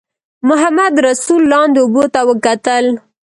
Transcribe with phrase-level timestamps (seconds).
[0.49, 2.85] محمدرسول لاندې اوبو ته وکتل.